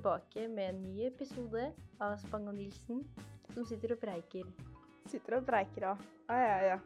[0.00, 1.60] tilbake med en ny episode
[2.00, 3.02] av Spang og Nilsen,
[3.52, 4.46] som sitter og preiker.
[5.10, 5.94] Sitter og preiker, ja.
[6.30, 6.78] Ja, ja, ja.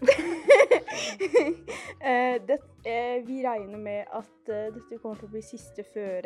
[2.00, 2.56] Eh, det,
[2.88, 6.24] eh, vi regner med at eh, dette kommer til å bli siste før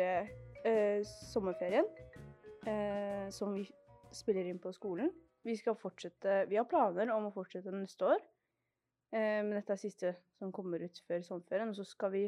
[1.33, 1.87] sommerferien,
[3.35, 3.65] som vi
[4.15, 5.11] spiller inn på skolen.
[5.43, 8.23] Vi skal fortsette, vi har planer om å fortsette neste år,
[9.11, 11.75] men dette er siste som kommer ut før sommerferien.
[11.75, 12.23] Og så skal vi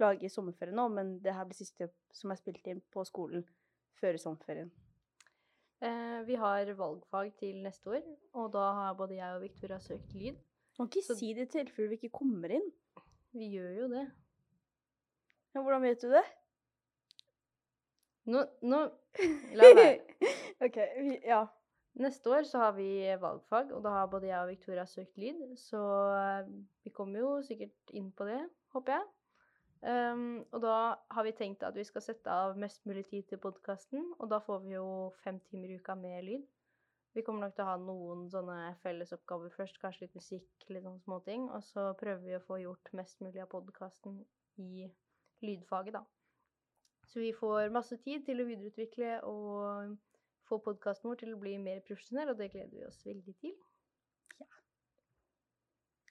[0.00, 3.44] lage sommerferie nå, men det her blir siste som er spilt inn på skolen
[4.00, 4.70] før sommerferien.
[5.80, 8.02] Eh, vi har valgfag til neste år,
[8.34, 10.38] og da har både jeg og Victoria søkt lyd.
[10.76, 12.72] Kan ikke Så- si det i tilfelle vi ikke kommer inn.
[13.32, 14.10] Vi gjør jo det.
[15.54, 16.24] Ja, hvordan vet du det?
[18.26, 18.80] Nå, nå
[19.56, 20.00] La være.
[20.60, 20.76] OK.
[20.98, 21.46] Vi, ja.
[21.98, 22.84] Neste år så har vi
[23.18, 25.80] valgfag, og da har både jeg og Victoria søkt lyd, så
[26.14, 26.50] eh,
[26.84, 28.38] vi kommer jo sikkert inn på det,
[28.74, 29.06] håper jeg.
[29.86, 30.76] Ehm, og da
[31.14, 34.40] har vi tenkt at vi skal sette av mest mulig tid til podkasten, og da
[34.42, 34.86] får vi jo
[35.22, 36.46] fem timer i uka med lyd.
[37.14, 41.02] Vi kommer nok til å ha noen sånne fellesoppgaver først, kanskje litt musikk, litt sånne
[41.06, 44.20] småting, og så prøver vi å få gjort mest mulig av podkasten
[44.62, 44.88] i
[45.46, 46.04] lydfaget, da.
[47.08, 49.96] Så vi får masse tid til å videreutvikle og
[50.48, 53.54] få podkasten vår til å bli mer profesjonell, og det gleder vi oss veldig til.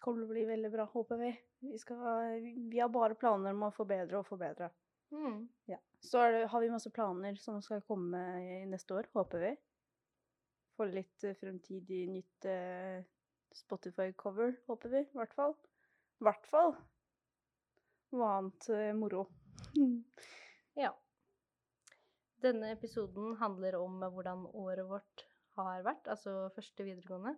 [0.03, 1.31] Kommer til å bli veldig bra, håper vi.
[1.65, 2.01] Vi, skal,
[2.41, 4.69] vi, har bare planer om å forbedre og forbedre.
[5.11, 5.47] Mm.
[5.71, 5.79] Ja.
[6.03, 9.53] Så det, har vi masse planer som skal komme i neste år, håper vi.
[10.77, 13.01] Få litt eh, fremtidig nytt eh,
[13.57, 15.57] Spotify-cover, håper vi, i hvert fall.
[16.21, 16.75] I hvert fall.
[18.13, 19.27] Noe annet eh, moro.
[20.77, 20.91] Ja.
[22.37, 25.23] Denne episoden handler om hvordan året vårt
[25.57, 27.33] har vært, altså første videregående.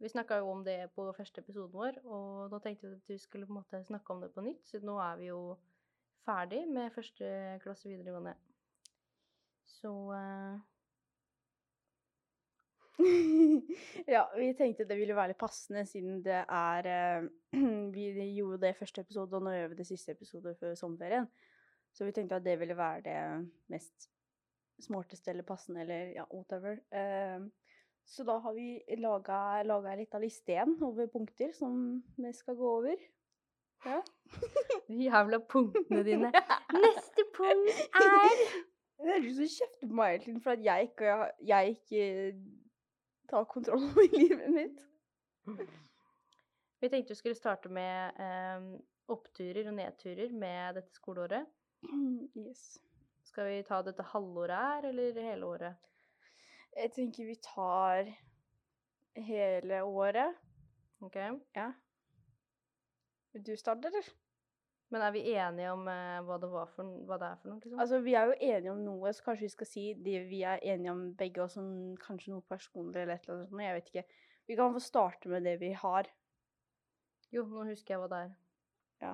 [0.00, 3.18] Vi snakka jo om det på første episoden vår, og nå tenkte vi at vi
[3.20, 5.40] skulle på en måte snakke om det på nytt, siden nå er vi jo
[6.24, 7.28] ferdig med første
[7.60, 8.32] klasse videregående.
[9.68, 10.56] Så uh...
[14.14, 17.28] ja, vi tenkte det ville være litt passende siden det er uh,
[17.94, 21.28] Vi gjorde det i første episode, og nå gjør vi det siste episode før sommerferien.
[21.92, 23.20] Så vi tenkte at det ville være det
[23.72, 24.08] mest
[24.80, 26.78] smarteste eller passende eller ja, whatever.
[26.88, 27.48] Eh,
[28.10, 31.74] så da har vi laga ei lita liste igjen over punkter som
[32.18, 32.96] vi skal gå over.
[33.84, 34.00] Ja.
[34.88, 36.32] de jævla punktene dine.
[36.84, 38.42] Neste punkt er
[39.00, 41.12] Det er du som kjefter på meg hele for at jeg ikke,
[41.48, 42.02] jeg ikke
[43.30, 44.82] tar kontroll over livet mitt.
[46.80, 48.66] Vi tenkte vi skulle starte med eh,
[49.08, 51.48] oppturer og nedturer med dette skoleåret.
[52.36, 52.76] Yes.
[53.24, 55.89] Skal vi ta dette halvåret her, eller hele året?
[56.76, 58.10] Jeg tenker vi tar
[59.16, 60.36] hele året.
[61.00, 61.16] Ok.
[61.56, 61.72] Ja.
[63.32, 64.10] Vil du starte, eller?
[64.90, 67.60] Men er vi enige om eh, hva, det var for, hva det er for noe?
[67.62, 67.78] Liksom?
[67.82, 70.62] Altså, vi er jo enige om noe, så kanskje vi skal si det vi er
[70.72, 73.64] enige om begge, og sånn, kanskje noe personlig eller et eller annet.
[73.66, 74.24] Jeg vet ikke.
[74.50, 76.10] Vi kan få starte med det vi har.
[77.30, 78.32] jo, nå husker jeg hva det er.
[79.04, 79.12] Ja.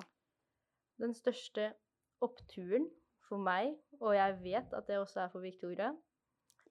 [0.97, 1.69] Den største
[2.25, 2.89] oppturen
[3.27, 5.91] for meg, og jeg vet at det også er for Victoria,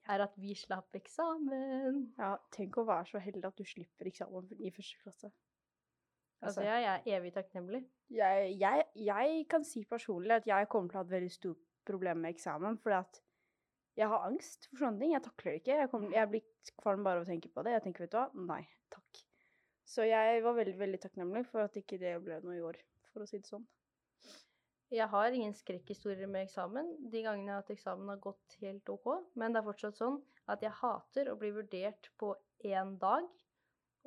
[0.07, 2.01] er at vi slapp eksamen.
[2.19, 5.31] Ja, tenk å være så heldig at du slipper eksamen i første klasse.
[6.45, 7.81] Altså, ja, jeg er evig takknemlig.
[8.13, 11.63] jeg, jeg, jeg kan si personlig at jeg kommer til å ha et veldig stort
[11.87, 13.21] problem med eksamen, fordi at
[13.97, 15.13] jeg har angst for sånne ting.
[15.15, 15.77] Jeg takler det ikke.
[15.81, 17.73] Jeg, kommer, jeg blir kvalm bare av å tenke på det.
[17.73, 18.61] Jeg tenker, vet du hva, nei,
[18.93, 19.23] takk.
[19.87, 22.77] Så jeg var veldig, veldig takknemlig for at ikke det ble noe i år,
[23.09, 23.65] for å si det sånn.
[24.93, 26.93] Jeg har ingen skrekkhistorier med eksamen.
[27.11, 29.09] De gangene jeg har hatt eksamen har gått helt ok.
[29.35, 32.31] Men det er fortsatt sånn at jeg hater å bli vurdert på
[32.63, 33.27] én dag.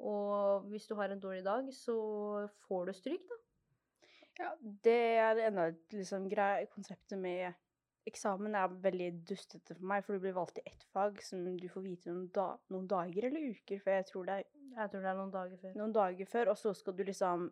[0.01, 1.97] Og hvis du har en dårlig dag, så
[2.65, 3.41] får du stryk, da.
[4.41, 4.55] Ja,
[4.87, 7.53] det er enda et liksom, greit konseptet med
[8.09, 11.67] eksamen er veldig dustete for meg, for du blir valgt i ett fag som du
[11.69, 13.99] får vite noen, da, noen dager eller uker før.
[13.99, 15.75] Jeg tror det er Jeg tror det er noen dager før.
[15.77, 17.51] noen dager før, og så skal du liksom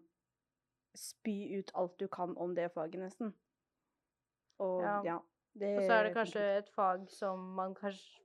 [0.96, 3.34] spy ut alt du kan om det faget, nesten.
[4.58, 5.02] Og Ja.
[5.04, 5.18] ja,
[5.58, 8.22] det Og så er det kanskje et fag som man kanskje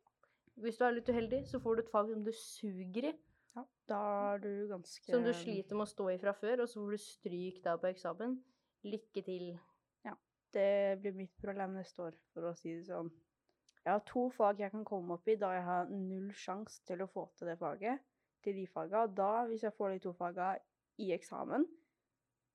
[0.56, 3.14] Hvis du er litt uheldig, så får du et fag som du suger i.
[3.56, 6.70] Ja, da er du ganske Som du sliter med å stå i fra før, og
[6.70, 8.38] så får du stryk da på eksamen.
[8.86, 9.60] Lykke til.
[10.06, 10.14] Ja.
[10.54, 13.10] Det blir mitt problem neste år, for å si det sånn.
[13.84, 17.02] Jeg har to fag jeg kan komme opp i da jeg har null sjanse til
[17.04, 18.00] å få til det faget.
[18.44, 19.08] Til de faga.
[19.08, 20.54] Da, hvis jeg får de to faga
[21.00, 21.66] i eksamen,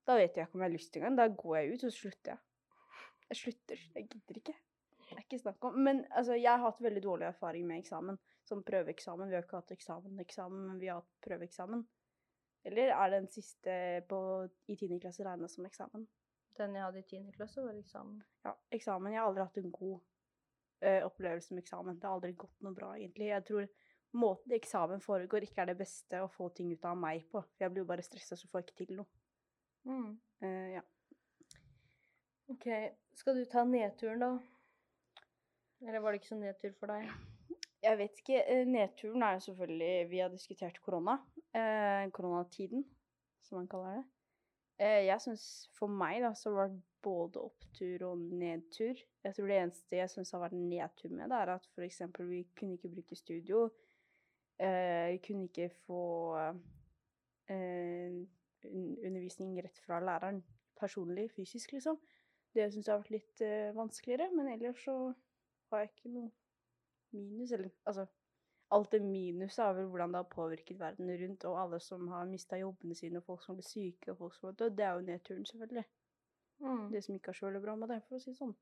[0.08, 1.18] da vet jeg ikke om jeg har lyst engang.
[1.18, 2.40] Da går jeg ut, og så slutter jeg.
[3.28, 3.84] Jeg slutter.
[3.94, 4.54] Jeg gidder ikke.
[5.08, 5.76] Det er ikke snakk om.
[5.84, 8.18] Men altså, jeg har hatt veldig dårlig erfaring med eksamen.
[8.48, 9.28] Som prøveeksamen.
[9.28, 11.84] Vi har ikke hatt eksamen-eksamen, men vi har hatt prøveeksamen.
[12.68, 13.74] Eller er den siste
[14.08, 14.20] på,
[14.68, 14.96] i 10.
[15.02, 16.06] klasse regna som eksamen?
[16.56, 17.28] Den jeg hadde i 10.
[17.36, 18.22] klasse, var eksamen.
[18.48, 19.12] Ja, eksamen.
[19.12, 20.00] Jeg har aldri hatt en god
[20.80, 22.00] eh, opplevelse med eksamen.
[22.00, 23.28] Det har aldri gått noe bra, egentlig.
[23.28, 23.68] Jeg tror
[24.16, 27.44] måten eksamen foregår, ikke er det beste å få ting ut av meg på.
[27.60, 29.17] Jeg blir jo bare stressa, så får jeg ikke til noe.
[29.84, 30.18] Mm.
[30.40, 30.82] Eh, ja.
[32.46, 32.66] OK.
[33.14, 34.38] Skal du ta nedturen, da?
[35.80, 37.08] Eller var det ikke så nedtur for deg?
[37.82, 38.38] Jeg vet ikke.
[38.42, 41.18] eh, Nedturen er jo selvfølgelig Vi har diskutert korona.
[41.54, 42.84] Eh, koronatiden,
[43.42, 44.04] som man kaller det.
[44.78, 45.44] Eh, jeg syns
[45.74, 48.98] for meg, da, så var det både opptur og nedtur.
[49.24, 52.02] Jeg tror det eneste jeg syns har vært nedtur med det, er at f.eks.
[52.18, 53.64] vi kunne ikke bruke studio.
[54.58, 56.02] Eh, vi kunne ikke få
[57.50, 58.18] eh,
[58.66, 60.42] undervisning rett fra læreren
[60.78, 61.98] personlig, fysisk, liksom.
[62.54, 64.94] Det syns jeg har vært litt uh, vanskeligere, men ellers så
[65.70, 66.30] har jeg ikke noe
[67.16, 68.08] minus, eller altså
[68.68, 72.58] Alt det minuset vel hvordan det har påvirket verden rundt, og alle som har mista
[72.60, 74.74] jobbene sine, og folk som blir syke, og folk som har dødd.
[74.76, 75.84] Det er jo nedturen, selvfølgelig.
[76.60, 76.82] Mm.
[76.92, 78.52] Det som ikke er så veldig bra med det, for å si det sånn.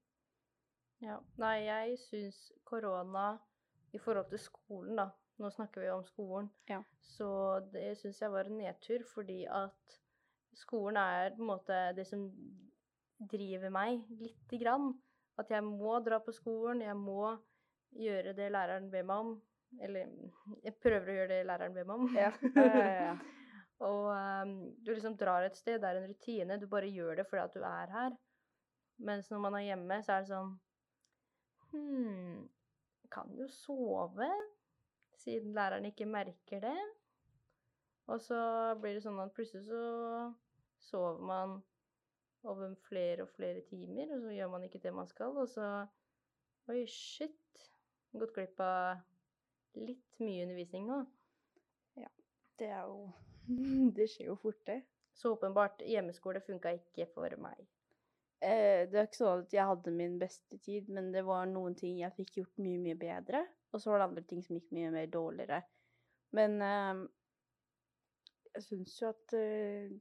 [1.02, 1.16] Ja.
[1.42, 2.38] Nei, jeg syns
[2.70, 3.24] korona
[3.98, 6.48] i forhold til skolen, da Nå snakker vi om skolen.
[6.70, 6.80] Ja.
[7.04, 7.28] Så
[7.72, 9.98] det syns jeg var en nedtur, fordi at
[10.56, 12.24] skolen er på en måte det som
[13.20, 14.94] driver meg lite grann.
[15.36, 17.34] At jeg må dra på skolen, jeg må
[17.96, 19.34] gjøre det læreren ber meg om.
[19.82, 20.08] Eller
[20.64, 22.16] jeg prøver å gjøre det læreren ber meg om.
[22.16, 23.16] Ja.
[23.86, 26.56] Og um, du liksom drar et sted, det er en rutine.
[26.56, 28.16] Du bare gjør det fordi at du er her.
[29.04, 30.54] Mens når man er hjemme, så er det sånn
[31.72, 32.46] Hm,
[33.12, 34.28] kan jo sove,
[35.22, 36.76] siden læreren ikke merker det.
[38.06, 38.38] Og så
[38.80, 39.80] blir det sånn at plutselig så
[40.86, 41.56] sover man
[42.46, 45.86] over flere og flere timer, og så gjør man ikke det man skal, og så
[46.66, 47.60] Oi, shit.
[48.18, 49.04] Gått glipp av
[49.78, 51.04] litt mye undervisning nå.
[52.58, 53.12] Det er jo
[53.96, 54.80] Det skjer jo fort, det.
[55.14, 57.60] Så åpenbart, hjemmeskole funka ikke for meg.
[58.44, 61.76] Eh, det er ikke sånn at jeg hadde min beste tid, men det var noen
[61.78, 63.46] ting jeg fikk gjort mye, mye bedre.
[63.76, 65.60] Og så var det andre ting som gikk mye mer dårligere.
[66.36, 67.02] Men eh,
[68.56, 69.92] jeg syns jo at eh,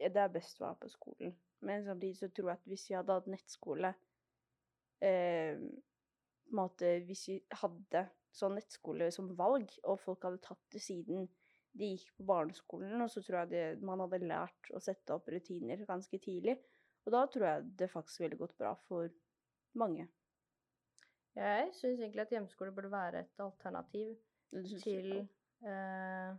[0.00, 1.32] det er best å være på skolen.
[1.64, 3.92] Men samtidig så tror jeg at hvis vi hadde hatt nettskole
[5.04, 10.62] eh, på en måte, Hvis vi hadde sånn nettskole som valg, og folk hadde tatt
[10.74, 11.28] det siden
[11.78, 15.28] de gikk på barneskolen, og så tror jeg det, man hadde lært å sette opp
[15.30, 16.56] rutiner ganske tidlig.
[17.06, 19.08] Og da tror jeg det faktisk ville gått bra for
[19.78, 20.08] mange.
[21.36, 24.16] Jeg syns egentlig at hjemmeskole burde være et alternativ
[24.82, 25.12] til
[25.62, 26.32] eh,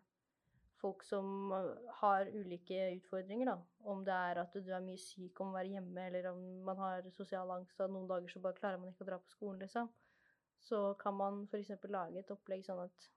[0.81, 3.55] folk som eh, har ulike utfordringer, da.
[3.93, 6.81] Om det er at du er mye syk om å være hjemme, eller om man
[6.81, 9.61] har sosial angst, og noen dager så bare klarer man ikke å dra på skolen,
[9.63, 9.89] liksom.
[10.61, 11.71] Så kan man f.eks.
[11.89, 13.09] lage et opplegg sånn at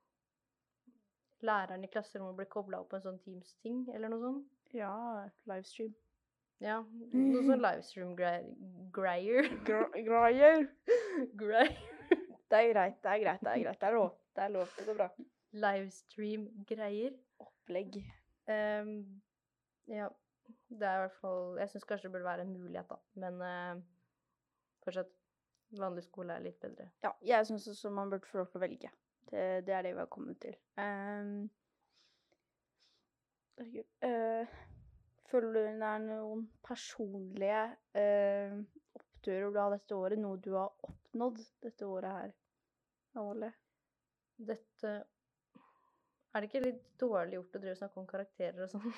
[1.44, 4.50] læreren i klasserommet blir kobla opp på en sånn Teams-ting, eller noe sånt.
[4.74, 4.94] Ja,
[5.50, 5.92] livestream.
[6.62, 6.78] Ja,
[7.12, 9.50] noe sånn livestream-greier.
[10.06, 10.70] Greier!
[11.40, 11.72] Greier.
[12.50, 13.80] Det er greit, det er greit, det er greit.
[13.80, 14.10] Det er lov.
[14.36, 15.06] Det er lov, det går bra.
[15.64, 17.16] Livestream-greier.
[17.42, 17.96] Opplegg.
[18.46, 18.90] Um,
[19.90, 20.06] ja,
[20.68, 22.98] det er i hvert fall Jeg syns kanskje det burde være en mulighet, da.
[23.24, 23.82] Men uh,
[24.84, 25.10] fortsatt
[25.80, 26.86] vanlig skole er litt bedre.
[27.02, 28.90] Ja, jeg syns også man burde få lov til å velge.
[29.30, 30.54] Det, det er det vi har kommet til.
[33.56, 33.88] Herregud.
[34.04, 34.46] eh,
[35.30, 37.64] føler du det er noen personlige
[37.98, 38.56] eh,
[39.24, 40.20] oppturer du har dette året?
[40.20, 42.32] Noe du har oppnådd dette året her?
[43.16, 43.52] Amalie?
[44.36, 45.04] Dette
[46.34, 48.96] Er det ikke litt dårlig gjort å drive og snakke om karakterer og sånn?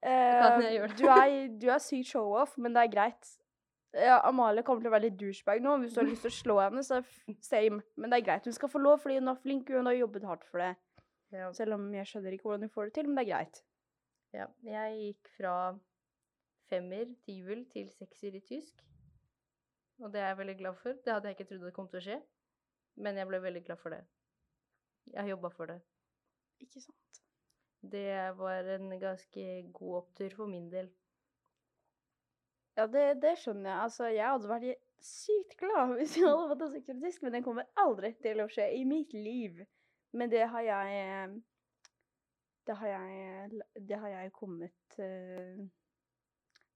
[0.00, 3.32] kan Eh, du, er, du er sykt show-off, men det er greit.
[3.92, 5.74] Ja, Amalie kommer til å være litt douchebag nå.
[5.82, 7.02] Hvis du har lyst til å slå henne, så
[7.44, 7.82] same.
[8.00, 8.48] Men det er greit.
[8.48, 10.70] Hun skal få lov fordi hun er flink, og hun har jobbet hardt for det.
[11.36, 11.50] Ja.
[11.54, 13.62] Selv om jeg skjønner ikke hvordan hun får det til, men det er greit.
[14.40, 14.48] ja.
[14.66, 15.54] Jeg gikk fra
[16.70, 18.84] femmer, tyvel, til sekser i tysk.
[20.00, 20.96] Og det er jeg veldig glad for.
[21.04, 22.18] Det hadde jeg ikke trodd det kom til å skje.
[23.04, 24.00] Men jeg ble veldig glad for det.
[25.10, 25.80] Jeg har jobba for det.
[26.64, 27.20] Ikke sant?
[27.80, 30.90] Det var en ganske god opptur for min del.
[32.76, 33.82] Ja, det, det skjønner jeg.
[33.84, 37.68] Altså, jeg hadde vært sykt glad hvis jeg hadde fått en tysk, men det kommer
[37.80, 39.62] aldri til å skje i mitt liv.
[40.16, 41.34] Men det har jeg eh,
[42.66, 45.60] Det har jeg Det har jeg kommet eh,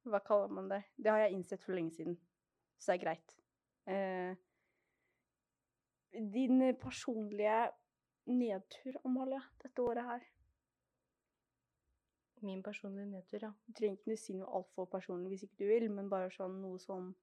[0.04, 0.82] Hva kaller man det?
[0.96, 2.18] Det har jeg innsett for lenge siden.
[2.78, 3.36] Så det er greit.
[3.86, 4.36] Eh,
[6.34, 7.70] din personlige
[8.26, 10.26] nedtur, Amalie, dette året her.
[12.44, 13.52] Min personlige nedtur, ja.
[13.66, 16.78] Du trenger ikke si noe altfor personlig hvis ikke du vil, men bare sånn noe
[16.82, 17.14] som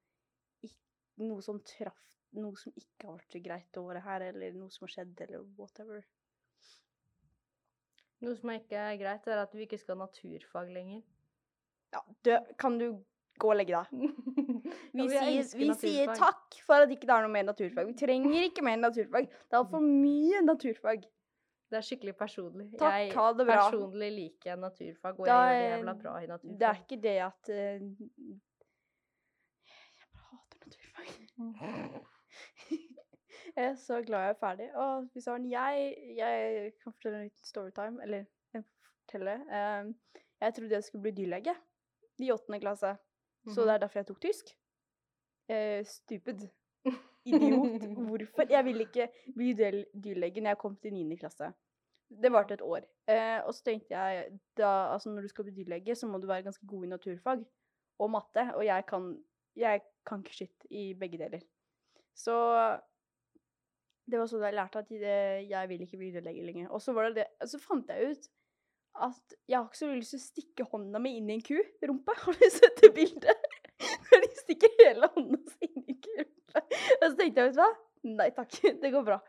[0.66, 4.54] ikk- noe som traff Noe som ikke har vært så greit det året her, eller
[4.56, 6.06] noe som har skjedd, eller whatever.
[8.24, 11.02] Noe som ikke er greit, er at vi ikke skal ha naturfag lenger.
[11.92, 13.04] Ja, dø, kan du
[13.42, 13.86] gå og legge deg?
[14.96, 17.88] Vi, Ja, sier, vi sier takk for at ikke det er noe mer naturfag.
[17.88, 19.28] Vi trenger ikke mer naturfag.
[19.32, 21.00] Det er altfor mye naturfag.
[21.72, 22.66] Det er skikkelig personlig.
[22.80, 23.56] Takk, jeg ha det bra.
[23.64, 26.58] personlig liker naturfag, og jeg gjør det er- jævla bra i naturfag.
[26.60, 27.56] Det er ikke det at uh,
[29.72, 31.08] Jeg bare hater naturfag.
[33.56, 34.68] jeg er så glad jeg er ferdig.
[34.76, 38.04] Og hvis jeg, jeg, jeg kan fortelle en liten storytime.
[38.04, 38.22] Eller
[38.54, 38.64] jeg
[39.08, 39.34] fortelle.
[39.48, 39.84] Eh,
[40.42, 41.56] jeg trodde jeg skulle bli dyrlege
[42.20, 42.98] i åttende klasse.
[43.48, 43.66] Så Mhm.
[43.68, 44.56] det er derfor jeg tok tysk.
[45.50, 46.50] Eh, stupid.
[47.26, 47.82] Idiot.
[47.96, 48.50] Hvorfor?
[48.50, 51.54] Jeg ville ikke bli dyr- dyrlege når jeg kom til niende klasse.
[52.10, 52.82] Det varte et år.
[53.08, 56.28] Eh, og så tenkte jeg da, altså når du skal bli dyrlege, så må du
[56.28, 57.46] være ganske god i naturfag
[58.00, 58.52] og matte.
[58.56, 59.24] Og jeg kan,
[59.56, 61.42] jeg kan ikke skitt i begge deler.
[62.16, 62.34] Så
[64.12, 66.70] det var sånn jeg lærte at det, jeg vil ikke bli dyrlege lenger.
[66.72, 68.28] Og så var det det, så fant jeg ut
[68.96, 72.16] at jeg har ikke så lyst til å stikke hånda mi inn i en ku-rumpe.
[72.26, 73.46] Har du sett det bildet?
[74.12, 76.66] Når de stikker hele hånda si inn i ku-rumpe.
[77.02, 77.70] Og så tenkte jeg, vet du hva?
[78.18, 79.20] Nei takk, det går bra.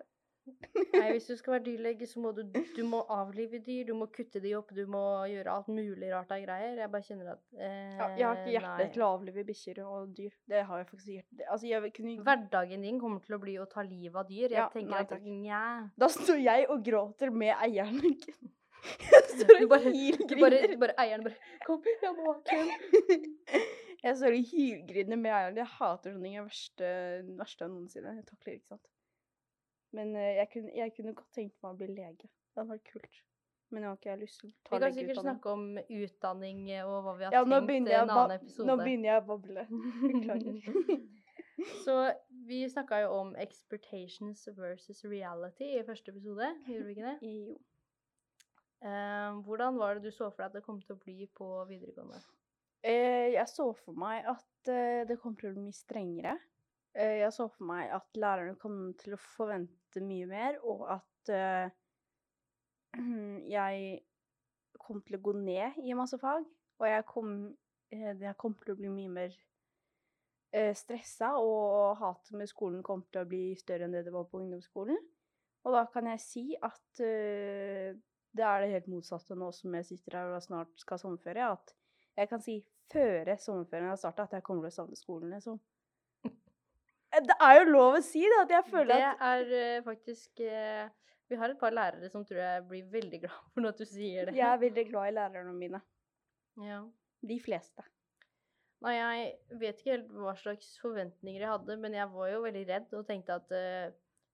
[0.75, 4.09] Nei, hvis du skal være dyrlege, så må du, du må avlive dyr, du må
[4.11, 6.81] kutte de opp, du må gjøre alt mulig rart av greier.
[6.83, 8.89] Jeg bare kjenner at eh, Ja, jeg har ikke hjerte nei.
[8.97, 10.35] til å avlive bikkjer og dyr.
[10.51, 13.69] Det har jeg faktisk hjerte Altså, jeg kunne Hverdagen din kommer til å bli å
[13.71, 14.49] ta livet av dyr.
[14.49, 15.63] Jeg Ja, tenker nei at nja.
[16.03, 18.19] Da står jeg og gråter med eieren.
[19.43, 21.37] Jeg Du bare, du bare, du bare eieren bare
[21.67, 22.73] Kom, jeg er våken.
[24.03, 25.59] Jeg står og hylgriner med eieren.
[25.61, 26.35] Jeg hater sånne ting.
[26.35, 26.89] Det er verste,
[27.39, 28.15] verste noensinne.
[28.19, 28.89] Jeg takler ikke sant.
[29.95, 32.27] Men eh, jeg kunne, jeg kunne godt tenkt meg å bli lege.
[32.27, 33.21] Det hadde vært kult.
[33.73, 35.25] Men nå har ikke jeg lyst til å Vi kan sikkert legeutdanning.
[35.29, 35.65] snakke om
[36.03, 38.67] utdanning eh, og hva vi har Ja, tenkt i en annen episode.
[38.69, 39.67] nå begynner jeg å bable.
[40.13, 41.05] Beklager.
[41.85, 41.97] Så
[42.49, 47.19] vi snakka jo om expectations versus reality i første episode, gjorde vi ikke det?
[47.31, 47.61] jo.
[48.83, 51.49] Eh, hvordan var det du så for deg at det kom til å bli på
[51.69, 52.23] videregående?
[52.83, 56.35] Eh, jeg så for meg at eh, det kom til å bli mye strengere.
[56.99, 61.33] Eh, jeg så for meg at lærerne kom til å forvente mye mer, og at
[63.55, 64.03] jeg
[64.83, 66.43] kom til å gå ned i masse fag.
[66.83, 67.33] Og jeg kom,
[67.95, 69.41] jeg kom til å bli mye mer
[70.77, 74.41] stressa, og hatet med skolen kom til å bli større enn det det var på
[74.43, 74.99] ungdomsskolen.
[75.63, 77.05] Og da kan jeg si at
[78.33, 81.51] det er det helt motsatte nå som jeg sitter her og snart skal sommerferie.
[81.53, 81.75] At
[82.17, 82.57] jeg kan si
[82.93, 85.31] før sommerferien har starta at jeg kommer til å savne skolen.
[85.37, 85.61] Liksom.
[87.13, 89.83] Eh, Det er jo lov å si det, at jeg føler Det at er eh,
[89.85, 90.89] faktisk eh,
[91.29, 94.29] Vi har et par lærere som tror jeg blir veldig glad for at du sier
[94.31, 94.37] det.
[94.39, 95.83] jeg er veldig glad i lærerne mine.
[96.61, 96.83] Ja.
[97.23, 97.85] De fleste.
[98.83, 102.65] Nei, jeg vet ikke helt hva slags forventninger jeg hadde, men jeg var jo veldig
[102.67, 103.53] redd og tenkte at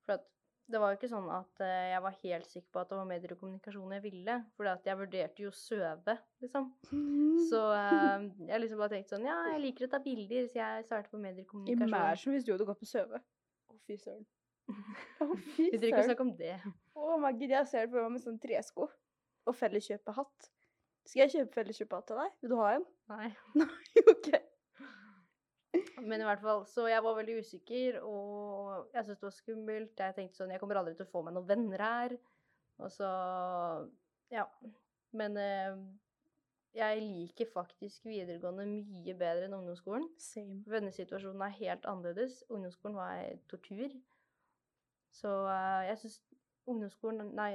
[0.07, 0.25] For at
[0.69, 3.07] det var jo ikke sånn at eh, jeg var helt sikker på at det var
[3.09, 4.35] medier og kommunikasjon jeg ville.
[4.57, 6.67] For jeg vurderte jo søve, liksom.
[7.49, 10.89] Så eh, jeg liksom bare tenkte sånn Ja, jeg liker å ta bilder, så jeg
[10.89, 11.89] starter på medier og kommunikasjon.
[11.89, 13.23] Imagine hvis du hadde gått på Søve.
[13.69, 14.29] Å, fy søren.
[15.25, 16.55] Å, fy Vi trenger ikke å snakke om det.
[16.69, 18.91] Å, my God, jeg ser det for meg med sånn tresko
[19.49, 20.53] og felleskjøpehatt.
[21.09, 22.37] Skal jeg kjøpe felleskjøpehatt til deg?
[22.45, 22.87] Vil du ha en?
[23.09, 23.33] Nei.
[23.63, 24.05] Nei.
[24.05, 24.35] OK.
[26.01, 30.03] Men i hvert fall, så jeg var veldig usikker, og jeg syntes det var skummelt.
[30.03, 32.15] Jeg tenkte sånn, jeg kommer aldri til å få meg noen venner her.
[32.79, 33.09] Og så,
[34.33, 34.45] ja.
[35.19, 35.79] Men eh,
[36.79, 40.07] jeg liker faktisk videregående mye bedre enn ungdomsskolen.
[40.21, 40.61] Same.
[40.71, 42.43] Vennesituasjonen er helt annerledes.
[42.53, 43.95] Ungdomsskolen var tortur.
[45.15, 46.19] Så eh, jeg syns
[46.69, 47.55] ungdomsskolen Nei,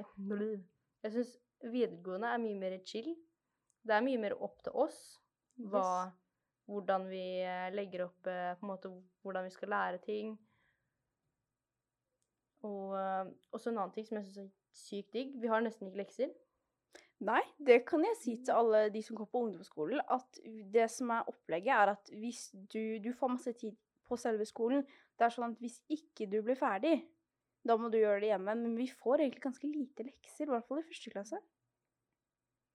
[1.05, 3.13] jeg syns videregående er mye mer chill.
[3.83, 4.99] Det er mye mer opp til oss
[5.69, 6.22] hva, Yes.
[6.69, 8.91] Hvordan vi eh, legger opp eh, på en måte
[9.23, 10.33] hvordan vi skal lære ting.
[12.63, 15.35] Og eh, også en annen ting som jeg syns er sykt digg.
[15.41, 16.33] Vi har nesten ikke lekser.
[17.23, 20.39] Nei, det kan jeg si til alle de som går på ungdomsskolen, at
[20.73, 23.77] det som er opplegget, er at hvis du, du får masse tid
[24.09, 24.83] på selve skolen,
[25.15, 26.97] det er sånn at hvis ikke du blir ferdig,
[27.63, 28.55] da må du gjøre det hjemme.
[28.59, 31.39] Men vi får egentlig ganske lite lekser, i hvert fall i første klasse.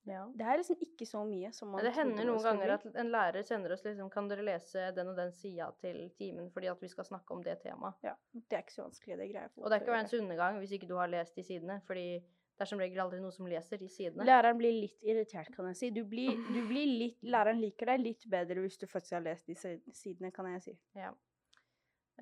[0.09, 0.25] Ja.
[0.35, 3.47] Det er liksom ikke så mye som man det hender noen ganger at en lærer
[3.47, 6.91] sender oss liksom Kan dere lese den og den sida til timen fordi at vi
[6.93, 8.01] skal snakke om det temaet?
[8.07, 10.61] Ja, det er ikke så vanskelig, det greier folk Og det er ikke verdens undergang
[10.63, 12.09] hvis ikke du har lest de sidene, fordi
[12.59, 14.25] det er som regel aldri noen som leser de sidene.
[14.27, 15.91] Læreren blir litt irritert, kan jeg si.
[15.95, 19.47] Du blir, du blir litt, læreren liker deg litt bedre hvis du faktisk har lest
[19.47, 20.75] de sidene, kan jeg si.
[20.99, 21.13] Ja.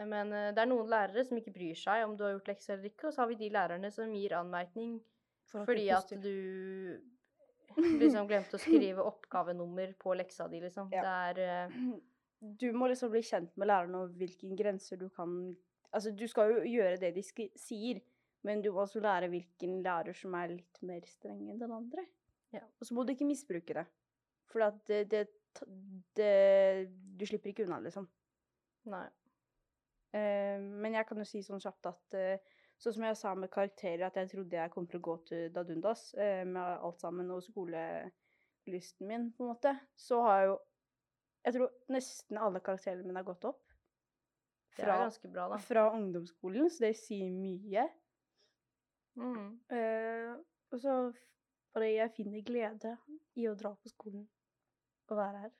[0.05, 2.77] Men eh, det er noen lærere som ikke bryr seg om du har gjort lekser
[2.77, 4.99] eller ikke, og så har vi de lærerne som gir anmerkning
[5.49, 6.35] For fordi at du
[7.77, 10.93] liksom glemte å skrive oppgavenummer på leksa di, liksom.
[10.95, 11.05] Ja.
[11.07, 11.95] Det er uh...
[12.61, 15.55] du må liksom bli kjent med læreren og hvilken grenser du kan
[15.95, 17.23] Altså, du skal jo gjøre det de
[17.57, 18.01] sier,
[18.45, 22.03] men du må også lære hvilken lærer som er litt mer streng enn den andre.
[22.53, 22.61] Ja.
[22.77, 23.85] Og så må du ikke misbruke det.
[24.51, 25.23] For at det, det,
[26.19, 28.11] det Du slipper ikke unna, liksom.
[28.93, 29.07] Nei.
[30.13, 32.53] Uh, men jeg kan jo si sånn kjapt at eh,
[32.83, 35.53] sånn som jeg sa med karakterer, at jeg trodde jeg kom til å gå til
[35.55, 40.57] Dadundas eh, med alt sammen og skolelysten min, på en måte, så har jeg jo
[41.47, 43.61] Jeg tror nesten alle karakterene mine har gått opp.
[44.77, 45.59] Ganske bra, da.
[45.63, 47.85] fra ungdomsskolen, så det sier mye.
[49.15, 49.53] Mm.
[49.71, 50.33] Eh,
[50.75, 50.97] og så
[51.77, 52.97] bare jeg finner glede
[53.39, 54.27] i å dra på skolen
[55.07, 55.55] og være her.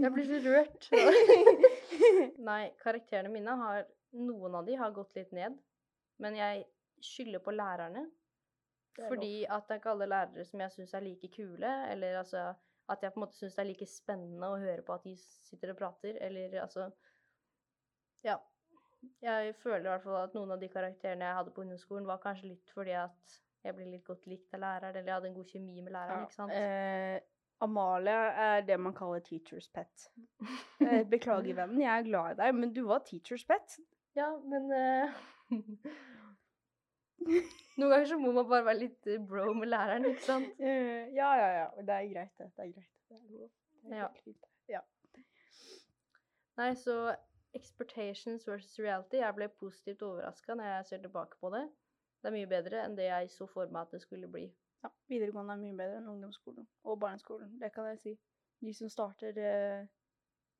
[0.00, 0.88] Jeg blir så rørt.
[2.50, 3.86] Nei, karakterene mine har
[4.16, 5.56] Noen av de har gått litt ned.
[6.22, 6.62] Men jeg
[7.04, 8.06] skylder på lærerne.
[8.96, 11.72] Er Fordi at det er ikke alle lærere som jeg syns er like kule.
[11.92, 12.46] Eller altså
[12.88, 15.16] at jeg på en måte syns det er like spennende å høre på at de
[15.20, 16.20] sitter og prater.
[16.24, 16.90] Eller altså
[18.24, 18.38] Ja.
[19.22, 22.22] Jeg føler i hvert fall at noen av de karakterene jeg hadde på ungdomsskolen, var
[22.22, 23.36] kanskje litt fordi at
[23.66, 26.24] jeg ble litt godt likt av læreren, eller jeg hadde en god kjemi med læreren,
[26.26, 26.54] ikke sant.
[26.54, 27.20] Eh,
[27.60, 30.08] Amalie er det man kaller teacher's pet.
[30.86, 33.78] Eh, beklager, vennen, jeg er glad i deg, men du var teacher's pet.
[34.16, 35.14] Ja, men uh...
[37.76, 40.60] Noen ganger så må man bare være litt eh, bro med læreren, ikke sant?
[41.20, 41.66] Ja, ja, ja.
[41.80, 42.50] Det er greit, det.
[42.56, 42.92] Det er greit.
[43.08, 43.50] Det er lov.
[43.92, 44.08] Ja.
[44.68, 44.82] Ja.
[46.60, 47.14] Nei, så
[47.56, 49.20] expectations versus reality.
[49.22, 51.64] Jeg ble positivt overraska når jeg ser tilbake på det.
[52.20, 54.46] Det er mye bedre enn det jeg så for meg at det skulle bli.
[54.84, 54.90] Ja.
[55.08, 57.52] Videregående er mye bedre enn ungdomsskolen og barneskolen.
[57.60, 58.14] Det kan jeg si.
[58.64, 59.86] De som starter eh,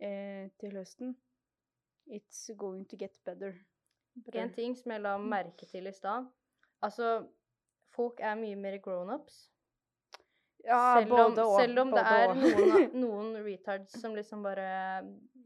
[0.05, 1.15] eh, til høsten
[2.07, 3.57] It's going to get better.
[4.33, 6.29] En ting som jeg la merke til i stad
[6.85, 7.27] Altså,
[7.97, 9.51] folk er mye mer grown-ups.
[10.65, 11.61] Ja, Selv, om- både og.
[11.61, 14.69] selv om det er noen, noen retards som liksom bare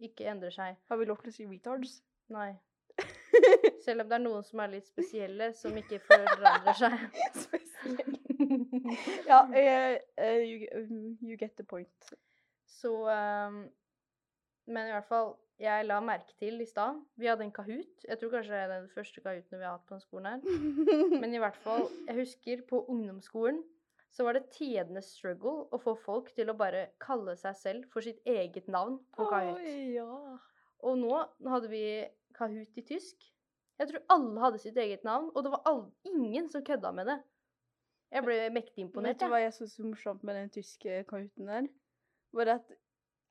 [0.00, 0.76] ikke endrer seg.
[0.88, 2.00] Har vi lov til å si retards?
[2.28, 2.52] Nei.
[3.84, 7.04] Selv om det er noen som er litt spesielle, som ikke forandrer seg.
[7.44, 8.19] Spesielt.
[9.30, 12.12] Ja, eh, you, um, you get the point.
[12.66, 13.62] Så um,
[14.66, 18.06] Men i hvert fall, jeg la merke til i stad Vi hadde en Kahoot.
[18.08, 20.40] Jeg tror kanskje det er den første Kahooten vi har hatt på den skolen her.
[21.22, 23.62] Men i hvert fall, jeg husker på ungdomsskolen
[24.10, 28.02] så var det tidenes struggle å få folk til å bare kalle seg selv for
[28.02, 29.60] sitt eget navn på Kahoot.
[29.60, 30.38] Oh, ja.
[30.82, 31.20] Og nå
[31.52, 31.84] hadde vi
[32.34, 33.28] Kahoot i tysk.
[33.80, 37.08] Jeg tror alle hadde sitt eget navn, og det var all, ingen som kødda med
[37.08, 37.16] det.
[38.10, 39.18] Jeg ble mektig Vet imponert.
[39.20, 39.30] du jeg.
[39.32, 41.68] hva jeg syns er morsomt med den tyske kahooten der?
[42.34, 42.72] Var at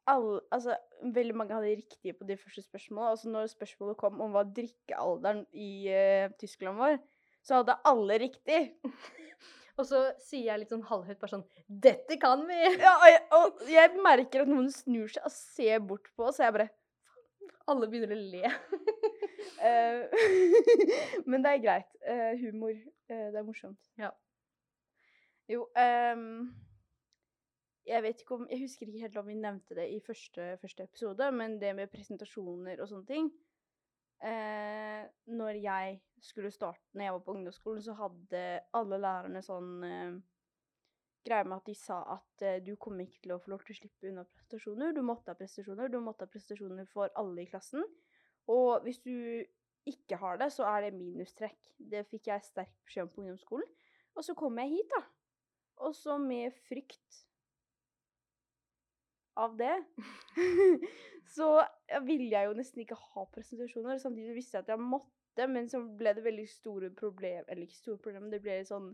[0.10, 3.14] alle, altså, veldig mange hadde riktige på de første spørsmålene.
[3.14, 6.98] Altså, når spørsmålet kom om hva drikkealderen i uh, Tyskland var,
[7.46, 8.62] så hadde alle riktig.
[9.80, 12.58] Og så sier jeg litt sånn halvhøyt bare sånn Dette kan vi!
[12.84, 16.42] Ja, og, jeg, og jeg merker at noen snur seg og ser bort på oss,
[16.42, 16.68] og jeg bare
[17.72, 18.52] Alle begynner å le.
[19.70, 21.94] eh, Men det er greit.
[22.04, 22.74] Uh, humor.
[23.08, 23.80] det er morsomt.
[24.02, 24.12] Ja.
[25.50, 26.50] Jo um,
[27.88, 30.86] Jeg vet ikke om Jeg husker ikke helt om vi nevnte det i første, første
[30.86, 33.32] episode, men det med presentasjoner og sånne ting
[34.22, 38.44] uh, Når jeg skulle starte Når jeg var på ungdomsskolen, så hadde
[38.78, 40.20] alle lærerne sånn uh,
[41.26, 43.74] greie med at de sa at uh, du kommer ikke til å få lov til
[43.74, 44.94] å slippe unna prestasjoner.
[44.96, 45.90] Du måtte ha prestasjoner.
[45.92, 47.84] Du måtte ha prestasjoner for alle i klassen.
[48.50, 49.14] Og hvis du
[49.90, 51.60] ikke har det, så er det minustrekk.
[51.92, 53.70] Det fikk jeg sterk beskjed om på ungdomsskolen.
[54.16, 55.04] Og så kom jeg hit, da.
[55.80, 57.22] Og så med frykt
[59.40, 59.76] av det,
[61.36, 61.48] så
[62.04, 64.02] ville jeg jo nesten ikke ha presentasjoner.
[64.02, 67.78] Samtidig visste jeg at jeg måtte, men så ble det veldig store problemer Eller ikke
[67.78, 68.90] store problemer, det ble sånn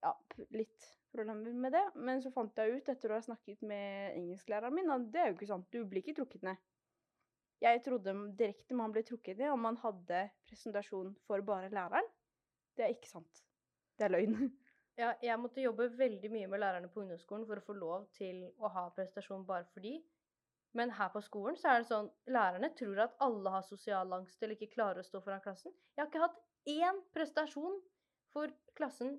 [0.00, 0.14] Ja,
[0.56, 1.84] litt problemer med det.
[2.00, 5.28] Men så fant jeg ut, etter å ha snakket med engelsklæreren min, at det er
[5.28, 5.68] jo ikke sant.
[5.68, 6.62] Du blir ikke trukket ned.
[7.60, 12.08] Jeg trodde direkte man ble trukket ned om man hadde presentasjon for bare læreren.
[12.76, 13.44] Det er ikke sant.
[14.00, 14.48] Det er løgn.
[15.00, 18.42] Ja, jeg måtte jobbe veldig mye med lærerne på ungdomsskolen for å få lov til
[18.60, 19.94] å ha prestasjon bare for de.
[20.76, 24.42] Men her på skolen så er det sånn Lærerne tror at alle har sosial angst
[24.42, 25.72] eller ikke klarer å stå foran klassen.
[25.96, 26.36] Jeg har ikke hatt
[26.68, 27.78] én prestasjon
[28.34, 29.16] for klassen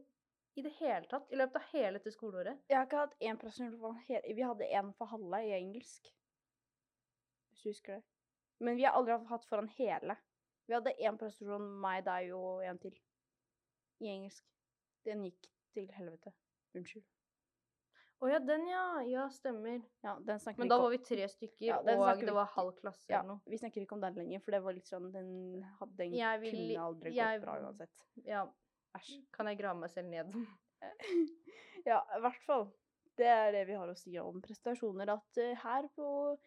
[0.56, 2.62] i det hele tatt i løpet av hele dette skoleåret.
[2.70, 6.12] Jeg har ikke hatt én prestasjon for hele Vi hadde en for halve i engelsk.
[7.50, 8.04] Hvis du husker det.
[8.62, 10.20] Men vi har aldri hatt foran hele.
[10.70, 12.94] Vi hadde én prestasjon, meg, deg og en til.
[14.06, 14.46] I engelsk.
[15.10, 16.34] Den gikk til helvete.
[16.76, 17.04] Unnskyld.
[18.22, 18.84] Å ja, den ja.
[19.10, 19.80] Ja, stemmer.
[20.06, 20.98] Ja, den snakker Men vi da ikke var om.
[20.98, 23.28] vi tre stykker, Ja, den og snakker vi det var ikke- halv klasse Ja, eller
[23.34, 23.42] noe.
[23.48, 26.40] vi snakker ikke om den lenger, for det var litt sånn Den, hadde, den Jeg
[26.42, 28.06] vil- kunne aldri jeg- gått bra uansett.
[28.26, 28.46] Ja,
[28.96, 29.26] Æsj.
[29.34, 30.32] kan jeg grave meg selv ned?
[31.86, 32.72] Ja, i hvert fall.
[33.18, 35.10] Det er det vi har å si om prestasjoner.
[35.10, 36.38] At eh, her på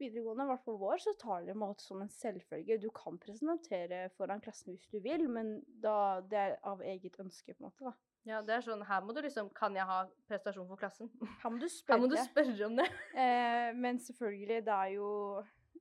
[0.00, 2.80] videregående, i hvert fall vår, så tar det mat som en selvfølge.
[2.80, 7.54] Du kan presentere foran klassen hvis du vil, men da, det er av eget ønske,
[7.54, 7.84] på en måte.
[7.84, 7.92] da.
[8.28, 11.08] Ja, det er sånn Her må du liksom Kan jeg ha prestasjon for klassen?
[11.42, 11.98] Her må du spørre.
[12.04, 12.86] må du spørre om det.
[13.24, 15.08] Eh, men selvfølgelig, det er jo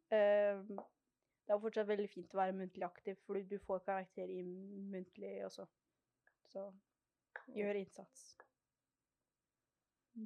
[0.10, 4.30] eh, Det er jo fortsatt veldig fint å være muntlig aktiv, fordi du får karakter
[4.32, 4.42] i
[4.94, 5.68] muntlig også.
[6.52, 6.66] Så
[7.56, 8.24] gjør innsats.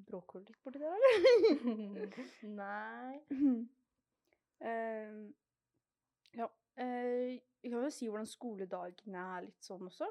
[0.07, 2.21] Bråker du litt borti der, eller?
[2.61, 3.23] Nei
[4.65, 5.17] Eh,
[6.39, 6.45] ja.
[6.79, 10.07] Eh, vi kan jo si hvordan skoledagene er litt sånn også.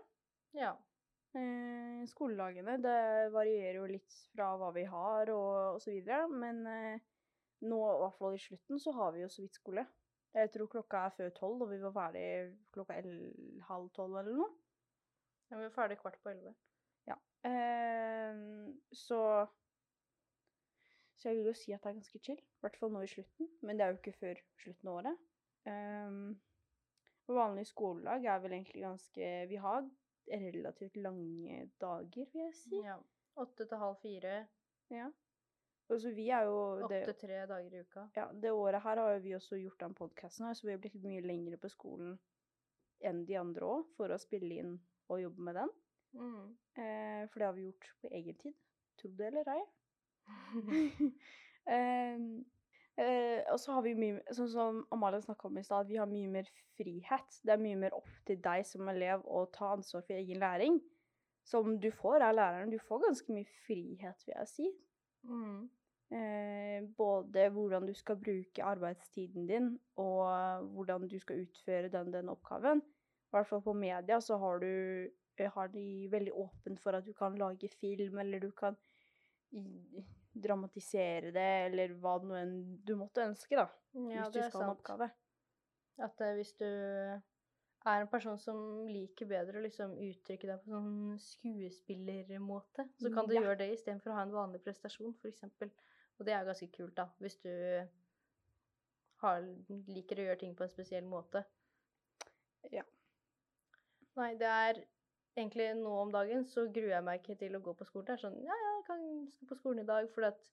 [0.54, 0.74] Ja.
[1.34, 2.98] Eh, skoledagene det
[3.34, 6.10] varierer jo litt fra hva vi har og, osv.
[6.30, 7.06] men eh,
[7.64, 9.86] nå, i hvert fall i slutten, så har vi jo så vidt skole.
[10.34, 12.28] Jeg tror klokka er før tolv, og vi var ferdig
[12.74, 12.98] klokka
[13.68, 14.52] halv tolv eller noe.
[15.50, 16.54] ja vi var ferdig kvart på elleve.
[17.44, 18.34] Eh,
[18.92, 19.46] så
[21.16, 22.40] Så jeg vil jo si at det er ganske chill.
[22.40, 23.48] I hvert fall nå i slutten.
[23.62, 25.20] Men det er jo ikke før slutten av året.
[25.64, 26.40] Um,
[27.28, 29.86] vanlig skoledag er vel egentlig ganske Vi har
[30.28, 32.80] relativt lange dager, vil jeg si.
[32.84, 32.96] Ja.
[33.36, 34.34] Åtte til halv fire.
[34.94, 35.10] Ja.
[35.92, 36.56] Og så vi er jo
[36.86, 38.06] Åtte tre dager i uka.
[38.16, 40.80] ja, det året her har jo vi også gjort den podkasten her, så vi har
[40.80, 42.14] blitt mye lengre på skolen
[43.04, 44.78] enn de andre òg, for å spille inn
[45.12, 45.72] og jobbe med den.
[46.14, 46.44] Mm.
[46.78, 48.54] Eh, for det har vi gjort på egen tid.
[48.96, 49.62] Tro det eller ei.
[51.74, 52.44] Ehm,
[53.00, 56.10] eh, og så har vi mye Sånn som Amalie snakka om i stad, vi har
[56.10, 57.38] mye mer frihet.
[57.42, 60.80] Det er mye mer opp til deg som elev å ta ansvar for egen læring.
[61.44, 62.72] Som du får av læreren.
[62.72, 64.68] Du får ganske mye frihet, vil jeg si.
[65.28, 65.66] Mm.
[66.14, 72.28] Eh, både hvordan du skal bruke arbeidstiden din, og hvordan du skal utføre den, den
[72.32, 72.80] oppgaven.
[72.80, 74.70] I hvert fall på media så har du
[75.38, 78.76] eh, har de veldig åpent for at du kan lage film, eller du kan
[80.34, 83.68] dramatisere det, eller hva det nå enn du måtte ønske, da.
[83.94, 85.10] Ja, hvis du skal ha en oppgave.
[86.02, 90.72] At uh, hvis du er en person som liker bedre å liksom uttrykke deg på
[90.72, 93.42] sånn skuespillermåte, så kan du Ja.
[93.44, 95.44] gjøre det istedenfor å ha en vanlig prestasjon, f.eks.
[96.18, 97.50] Og det er ganske kult, da, hvis du
[99.22, 99.44] har,
[99.88, 101.44] liker å gjøre ting på en spesiell måte.
[102.72, 102.84] Ja.
[104.16, 104.84] Nei, det er
[105.36, 108.06] egentlig nå om dagen så gruer jeg meg ikke til å gå på skolen.
[108.08, 110.52] Det er sånn Ja, ja, jeg kan skal på skolen i dag, fordi at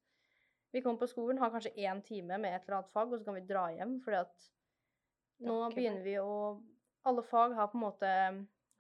[0.72, 3.28] vi kommer på skolen, har kanskje én time med et eller annet fag, og så
[3.28, 4.52] kan vi dra hjem, fordi at
[5.48, 6.34] nå begynner vi å
[7.02, 8.10] Alle fag har på en måte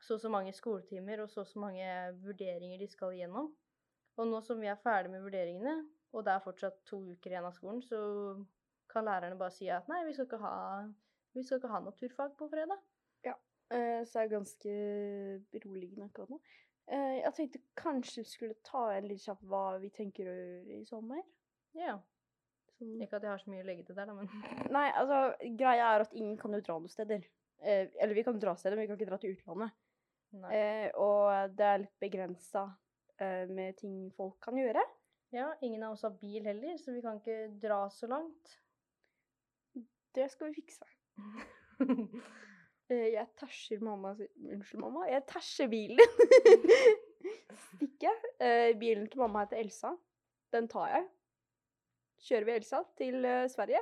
[0.05, 1.87] så og så mange skoletimer og så og så mange
[2.21, 3.47] vurderinger de skal igjennom.
[4.21, 5.73] Og nå som vi er ferdig med vurderingene,
[6.13, 7.97] og det er fortsatt to uker igjen av skolen, så
[8.93, 10.53] kan lærerne bare si at nei, vi skal ikke ha,
[11.33, 12.77] vi skal ikke ha naturfag på fredag.
[13.71, 14.71] Eh, så er det ganske
[15.53, 16.39] beroligende akkurat nå.
[16.91, 20.79] Eh, jeg tenkte kanskje vi skulle ta en litt kjapp hva vi tenker å gjøre
[20.81, 21.21] i sommer.
[21.77, 21.95] Ja.
[22.75, 24.27] Sånn Ikke at jeg har så mye å legge til der, da, men
[24.75, 25.21] Nei, altså,
[25.59, 27.23] greia er at ingen kan jo dra noen steder.
[27.61, 29.77] Eh, eller vi kan dra steder, men vi kan ikke dra til utlandet.
[30.31, 32.65] Eh, og det er litt begrensa
[33.19, 34.83] eh, med ting folk kan gjøre.
[35.35, 38.57] Ja, ingen av oss har bil heller, så vi kan ikke dra så langt.
[40.15, 40.87] Det skal vi fikse.
[42.91, 45.05] Eh, jeg tæsjer mamma Unnskyld, mamma.
[45.07, 45.99] Jeg tæsjer bilen.
[47.67, 48.17] Stikker.
[48.43, 49.93] Eh, bilen til mamma heter Elsa.
[50.51, 51.05] Den tar jeg.
[52.27, 53.79] Kjører vi Elsa til eh, Sverige,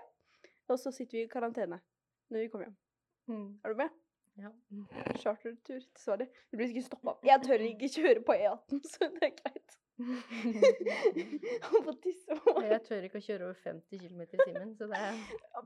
[0.69, 1.81] og så sitter vi i karantene
[2.29, 2.77] når vi kommer hjem.
[3.29, 3.49] Mm.
[3.63, 3.97] Er du med?
[4.39, 4.51] Ja.
[5.17, 6.29] Chartertur til Sverige.
[6.51, 7.15] Du blir sikkert stoppa.
[7.25, 9.79] Jeg tør ikke kjøre på E18, så det er greit.
[11.69, 12.37] Han får tisse.
[12.63, 15.21] Jeg tør ikke å kjøre over 50 km i timen, så det er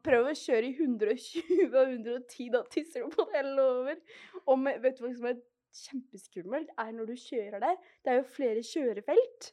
[0.05, 3.99] Prøv å kjøre i 120 og 110, da tisser du på det hele over.
[4.47, 5.39] Og med, vet du hva som er
[5.73, 7.77] kjempeskummelt, er når du kjører der.
[8.05, 9.51] Det er jo flere kjørefelt.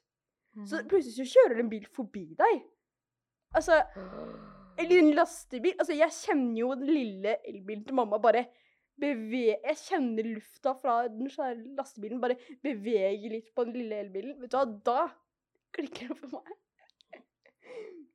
[0.67, 0.89] Så Mhm.
[0.91, 2.63] plutselig så kjører det en bil forbi deg.
[3.55, 3.77] Altså,
[4.79, 5.77] eller en lastebil.
[5.79, 8.47] Altså, jeg kjenner jo den lille elbilen til mamma bare
[9.01, 9.43] beve...
[9.65, 14.37] Jeg kjenner lufta fra den svære lastebilen bare bevege litt på den lille elbilen.
[14.43, 15.03] Vet du hva, da
[15.77, 16.57] klikker det for meg.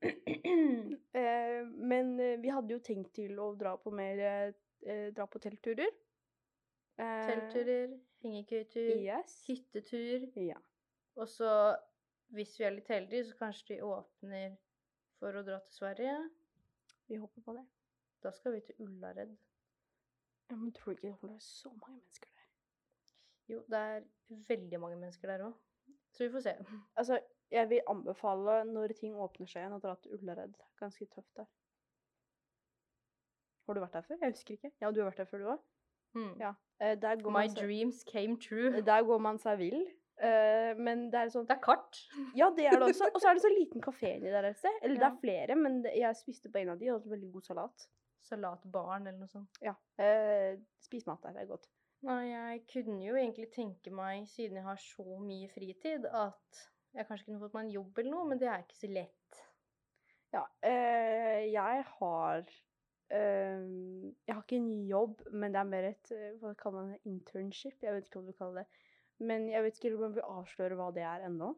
[1.15, 5.39] Eh, men eh, vi hadde jo tenkt til å dra på mer eh, Dra på
[5.41, 5.87] teltturer.
[6.99, 9.37] Eh, Teltturer, hengekøytur, Yes.
[9.47, 10.27] hyttetur.
[10.43, 10.59] Ja.
[11.15, 11.49] Og så,
[12.35, 14.57] hvis vi er litt heldige, så kanskje de åpner
[15.21, 16.17] for å dra til Sverige.
[17.07, 17.63] Vi håper på det.
[18.25, 19.31] Da skal vi til Ullared.
[20.49, 22.47] Ja, men tror du ikke det er så mange mennesker der?
[23.53, 24.03] Jo, det er
[24.49, 25.53] veldig mange mennesker der òg.
[26.15, 26.53] Så vi får se.
[26.95, 27.19] Altså,
[27.51, 30.55] jeg vil anbefale når ting åpner seg igjen, å dra til Ullared.
[30.79, 31.49] Ganske tøft der.
[33.65, 34.21] Har du vært der før?
[34.21, 34.71] Jeg husker ikke.
[34.81, 35.61] Ja, du har vært der før, du òg?
[36.15, 36.33] Mm.
[36.39, 36.53] Ja.
[36.79, 36.95] Eh,
[37.33, 38.81] My seg, dreams came true.
[38.81, 39.81] der går man seg vill.
[40.15, 41.99] Eh, men det er sånn Det er kart.
[42.39, 43.09] Ja, det er det også.
[43.11, 44.77] Og så er det så liten kafé inni der et sted.
[44.81, 47.49] Eller det er flere, men jeg spiste på en av de, og hadde veldig god
[47.49, 47.87] salat.
[48.25, 49.59] Salatbaren eller noe sånt.
[49.63, 49.75] Ja.
[50.01, 51.69] Eh, spis mat der, det er godt.
[52.05, 57.07] Nei, jeg kunne jo egentlig tenke meg, siden jeg har så mye fritid, at jeg
[57.07, 59.41] kanskje kunne fått meg en jobb eller noe, men det er ikke så lett.
[60.35, 63.65] Ja, eh, jeg har eh,
[64.27, 66.99] Jeg har ikke en jobb, men det er mer et eh, Hva kaller man det?
[67.07, 67.77] Internship?
[67.83, 68.81] Jeg vet ikke hva du kaller det.
[69.23, 71.53] Men jeg vet ikke om jeg vil avsløre hva det er ennå.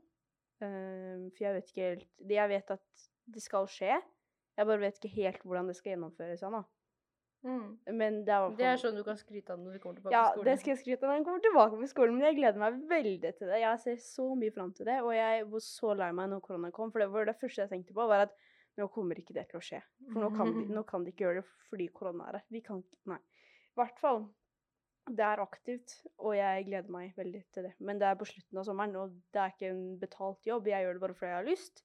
[0.62, 3.98] Eh, for jeg vet ikke helt det Jeg vet at det skal skje.
[4.58, 6.64] Jeg bare vet ikke helt hvordan det skal gjennomføres ennå.
[7.48, 8.56] Men det er hvertfall...
[8.58, 10.48] Det er sånn du kan skryte av når du kommer tilbake Ja, på skolen.
[10.50, 12.80] det skal jeg skryte av når jeg kommer tilbake på skolen, men jeg gleder meg
[12.90, 13.60] veldig til det.
[13.62, 16.72] Jeg ser så mye fram til det, og jeg var så lei meg når korona
[16.76, 18.34] kom, for det var det første jeg tenkte på, var at
[18.78, 19.80] nå kommer ikke det til å skje.
[20.12, 22.48] For nå kan, de, nå kan de ikke gjøre det fordi korona er her.
[22.54, 23.22] Vi kan ikke Nei.
[23.22, 24.24] I hvert fall.
[25.08, 27.76] Det er aktivt, og jeg gleder meg veldig til det.
[27.80, 30.68] Men det er på slutten av sommeren, og det er ikke en betalt jobb.
[30.68, 31.84] Jeg gjør det bare fordi jeg har lyst.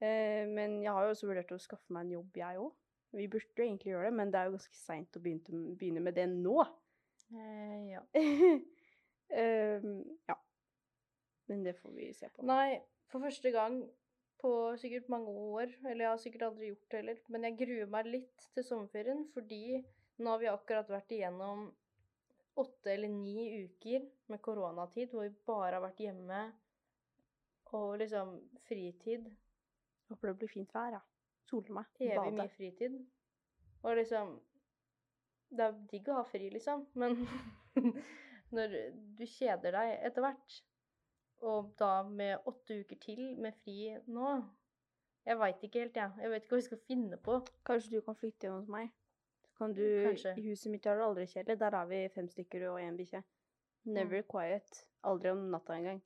[0.00, 2.72] Eh, men jeg har jo også vurdert å skaffe meg en jobb, jeg òg.
[3.16, 6.02] Vi burde jo egentlig gjøre det, men det er jo ganske seint å begynne, begynne
[6.04, 6.56] med det nå.
[7.32, 8.02] Eh, ja.
[8.16, 10.36] um, ja.
[11.46, 12.44] Men det får vi se på.
[12.46, 12.80] Nei,
[13.12, 13.78] for første gang
[14.42, 17.90] på sikkert mange år, eller jeg har sikkert aldri gjort det heller, men jeg gruer
[17.94, 19.80] meg litt til sommerferien, fordi
[20.20, 21.70] nå har vi akkurat vært igjennom
[22.60, 26.42] åtte eller ni uker med koronatid, hvor vi bare har vært hjemme
[27.76, 28.36] og liksom
[28.68, 29.26] fritid.
[30.10, 31.00] Håper det blir fint vær, ja.
[31.46, 31.86] Sole meg.
[32.00, 32.36] Evig Bade.
[32.36, 32.96] mye fritid.
[33.82, 34.40] Og liksom
[35.50, 37.12] Det er digg å ha fri, liksom, men
[38.56, 38.72] når
[39.18, 40.56] du kjeder deg etter hvert,
[41.46, 44.30] og da med åtte uker til med fri nå
[45.26, 46.10] Jeg veit ikke helt, jeg.
[46.22, 47.36] Jeg vet ikke hva vi skal finne på.
[47.66, 48.90] Kanskje du kan flytte hjem hos meg?
[49.58, 50.34] Kan du Kanskje.
[50.38, 51.58] I huset mitt er det aldri kjedelig.
[51.58, 53.22] Der har vi fem stykker og én bikkje.
[53.90, 54.84] Never quiet.
[55.02, 55.98] Aldri om natta engang.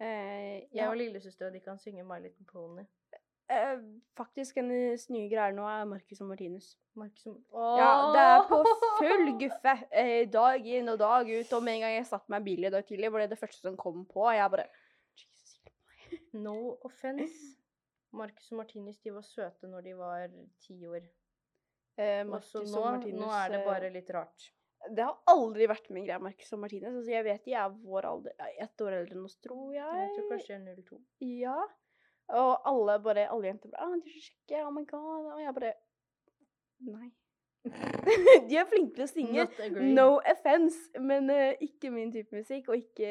[0.00, 2.82] Eh, Jeg ja, og lillesøstera di kan synge My Little Pony.
[3.52, 3.78] Eh,
[4.18, 6.72] faktisk hennes nye greier nå er Marcus og Martinus.
[6.96, 8.60] Markus som Ja, det er på
[8.98, 9.74] full guffe.
[9.92, 11.52] Eh, dag inn og dag ut.
[11.58, 13.38] Og med en gang jeg satte meg i bilen i dag tidlig, var det det
[13.42, 14.24] første som kom på.
[14.32, 14.66] Jeg bare
[15.20, 16.18] Jesus, hjelp meg.
[16.46, 16.56] No
[16.88, 17.54] offense.
[18.16, 20.28] Marcus og Martinus de var søte når de var
[20.64, 21.02] ti år.
[21.98, 24.52] Eh, Og Marcus og nå, Martinus, nå er det eh, bare litt rart.
[24.92, 26.94] Det har aldri vært min greie, Marcus og Martinus.
[26.94, 30.00] Altså, jeg vet de er vår alder, ett år eldre enn oss, tror jeg.
[30.04, 30.98] Jeg tror kanskje jeg er 02.
[31.26, 31.56] Ja.
[32.28, 35.30] Og alle bare, alle jenter bare, 'Å, du er så kjekke, oh my god.
[35.34, 35.72] Og jeg bare,
[36.90, 37.12] nei.
[38.48, 39.44] de er flinke til å synge.
[39.94, 43.10] No offense, men uh, ikke min type musikk, og ikke...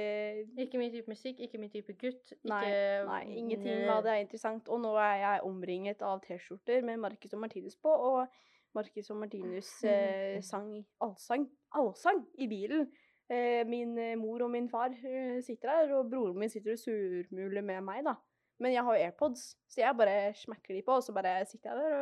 [0.66, 2.36] Ikke min type musikk, ikke min type gutt.
[2.48, 4.70] Nei, ikke nei, ingenting av det er interessant.
[4.72, 8.28] Og nå er jeg omringet av t-skjorter med Marcus og Martinus på, og
[8.76, 10.72] Marcus og Martinus uh, sang
[11.04, 12.88] allsang, allsang i bilen.
[13.32, 14.94] Uh, min mor og min far
[15.44, 18.16] sitter der, og broren min sitter og surmuler med meg, da.
[18.62, 21.72] Men jeg har jo AirPods, så jeg bare smekker de på, og så bare sitter
[21.72, 21.98] jeg der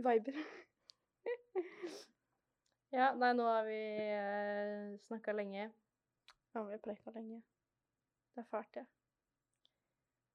[0.00, 0.40] og viber.
[2.90, 5.68] Ja, nei, nå har vi eh, snakka lenge.
[6.56, 7.36] har vi preika lenge.
[8.34, 8.82] Det er fælt, det.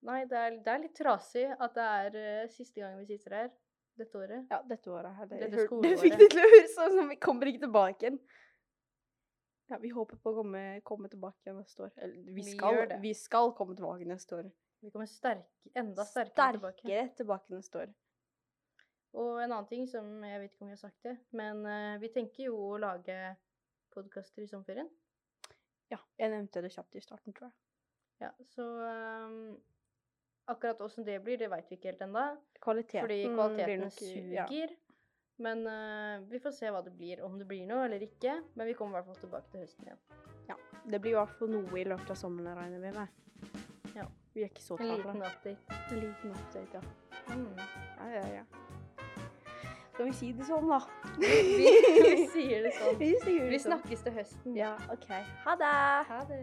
[0.08, 3.36] Nei, det er, det er litt trasig at det er uh, siste gang vi sitter
[3.36, 3.50] her
[4.00, 4.48] dette året.
[4.52, 5.30] Ja, dette året her.
[5.32, 5.96] Det, Dette skoleåret.
[5.96, 8.20] det fikk det til å høres ut som vi kommer ikke tilbake igjen.
[9.72, 11.94] Ja, vi håper på å komme, komme tilbake neste år.
[11.98, 14.52] Eller, vi, Vi skal, vi skal komme tilbake neste år.
[14.86, 16.84] Vi kommer sterk, enda sterkere tilbake.
[16.84, 17.94] Sterkere tilbake neste år.
[19.18, 21.96] Og en annen ting som jeg vet ikke om vi har sagt det, men uh,
[22.02, 23.16] vi tenker jo å lage
[23.96, 24.90] podkaster i sommerferien.
[25.90, 27.56] Ja, jeg nevnte det kjapt i starten, tror jeg.
[28.26, 28.66] Ja, så
[29.26, 29.56] um,
[30.52, 32.26] akkurat åssen det blir, det veit vi ikke helt ennå.
[32.62, 34.76] Kvaliteten, Fordi kvaliteten nok- suger.
[34.76, 35.00] Ja.
[35.46, 38.38] Men uh, vi får se hva det blir, om det blir noe eller ikke.
[38.54, 40.04] Men vi kommer i hvert fall tilbake til høsten igjen.
[40.52, 40.60] Ja.
[40.86, 43.26] Det blir i hvert fall noe i løpet av sommeren, regner vi med.
[43.96, 44.06] Ja.
[44.36, 44.98] Vi er ikke så En travle.
[44.98, 45.58] liten update.
[45.92, 47.36] En liten update, ja.
[47.36, 47.48] Mm.
[48.00, 48.44] Ja, ja, ja.
[49.94, 50.80] Skal vi si det sånn, da?
[51.22, 52.98] Vi sier det sånn.
[53.04, 53.72] Vi sier det Vi sånn.
[53.80, 54.58] snakkes til høsten.
[54.60, 55.08] Ja, OK.
[55.46, 55.72] Ha det!
[56.10, 56.42] Ha det.